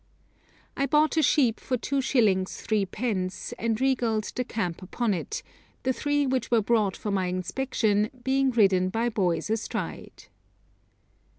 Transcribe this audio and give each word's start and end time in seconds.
I 0.75 0.87
bought 0.87 1.15
a 1.17 1.21
sheep 1.21 1.59
for 1.59 1.77
2_s._ 1.77 2.17
3_d._, 2.87 3.53
and 3.59 3.79
regaled 3.79 4.31
the 4.35 4.43
camp 4.43 4.81
upon 4.81 5.13
it, 5.13 5.43
the 5.83 5.93
three 5.93 6.25
which 6.25 6.49
were 6.49 6.63
brought 6.63 6.97
for 6.97 7.11
my 7.11 7.27
inspection 7.27 8.09
being 8.23 8.49
ridden 8.49 8.89
by 8.89 9.09
boys 9.09 9.51
astride. 9.51 10.23